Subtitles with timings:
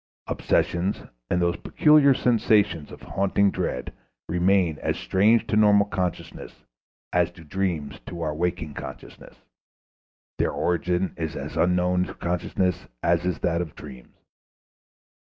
[0.25, 3.93] Obsessions and those peculiar sensations of haunting dread
[4.27, 6.63] remain as strange to normal consciousness
[7.13, 9.35] as do dreams to our waking consciousness;
[10.39, 14.17] their origin is as unknown to consciousness as is that of dreams.